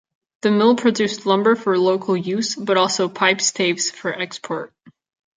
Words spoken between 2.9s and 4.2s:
pipe-staves for